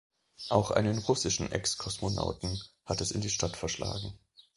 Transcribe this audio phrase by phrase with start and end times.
[0.49, 4.17] Auch einen russischen Ex-Kosmonauten hat es in die Stadt verschlagen.